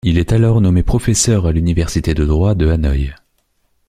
Il 0.03 0.17
est 0.17 0.31
alors 0.31 0.61
nommé 0.61 0.81
professeur 0.81 1.45
à 1.45 1.51
l'université 1.51 2.15
de 2.15 2.25
droit 2.25 2.55
de 2.55 2.67
Hanoï. 2.67 3.13